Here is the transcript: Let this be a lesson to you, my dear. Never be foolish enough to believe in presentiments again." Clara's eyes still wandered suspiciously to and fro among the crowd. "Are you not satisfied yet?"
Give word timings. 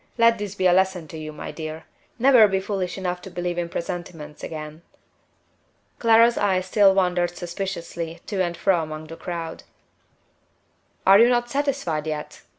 Let 0.17 0.39
this 0.39 0.55
be 0.55 0.65
a 0.65 0.73
lesson 0.73 1.07
to 1.09 1.17
you, 1.19 1.31
my 1.31 1.51
dear. 1.51 1.83
Never 2.17 2.47
be 2.47 2.59
foolish 2.59 2.97
enough 2.97 3.21
to 3.21 3.29
believe 3.29 3.59
in 3.59 3.69
presentiments 3.69 4.43
again." 4.43 4.81
Clara's 5.99 6.39
eyes 6.39 6.65
still 6.65 6.95
wandered 6.95 7.37
suspiciously 7.37 8.19
to 8.25 8.41
and 8.43 8.57
fro 8.57 8.81
among 8.81 9.05
the 9.05 9.15
crowd. 9.15 9.61
"Are 11.05 11.19
you 11.19 11.29
not 11.29 11.51
satisfied 11.51 12.07
yet?" 12.07 12.41